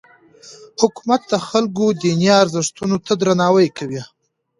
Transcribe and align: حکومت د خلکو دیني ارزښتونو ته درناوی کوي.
حکومت 0.81 1.21
د 1.31 1.33
خلکو 1.47 1.85
دیني 2.01 2.29
ارزښتونو 2.41 2.97
ته 3.05 3.11
درناوی 3.21 3.67
کوي. 3.77 4.01